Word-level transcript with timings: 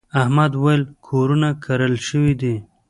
احمد 0.21 0.51
وويل: 0.55 0.83
کورونه 1.07 1.49
کرل 1.63 1.93
شوي 2.07 2.33
دي. 2.41 2.55